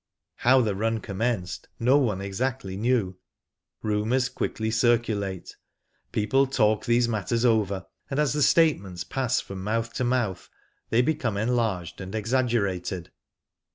[0.37, 3.19] How the run commenced, no one exactly knew.
[3.83, 5.55] Rumours quickly circulate.
[6.11, 10.49] People talk these matters over, and as the statements pass from mouth to mouth
[10.89, 13.11] they become enlarged and ex aggerated.